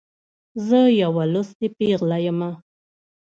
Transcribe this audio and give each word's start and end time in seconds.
زه 0.67 0.79
یوه 1.01 1.23
لوستې 1.33 1.67
پیغله 1.77 2.17
يمه. 2.25 2.51